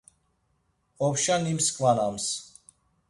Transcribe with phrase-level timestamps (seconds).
[1.05, 2.25] Opşa nimsǩvanams.